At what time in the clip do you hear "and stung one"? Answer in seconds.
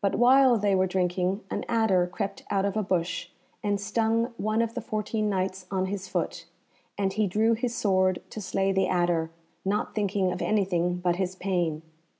3.62-4.60